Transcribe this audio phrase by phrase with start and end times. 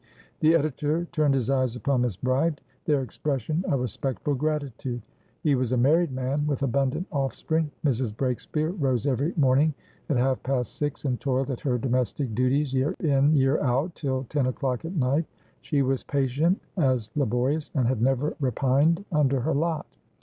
[0.39, 5.03] The editor turned his eyes upon Miss Bride, their expression a respectful gratitude.
[5.43, 7.69] He was a married man, with abundant offspring.
[7.85, 8.11] Mrs.
[8.11, 9.75] Breakspeare rose every morning
[10.09, 14.23] at half past six, and toiled at her domestic duties, year in year out, till
[14.23, 15.25] ten o'clock at night;
[15.61, 19.85] she was patient as laborious, and had never repined under her lot.